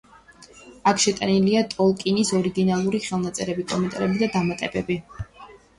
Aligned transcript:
აქ 0.91 1.03
შეტანილია 1.03 1.61
ტოლკინის 1.75 2.33
ორიგინალური 2.41 3.05
ხელნაწერები, 3.07 3.69
კომენტარები 3.75 4.25
და 4.25 4.35
დამატებები. 4.39 5.01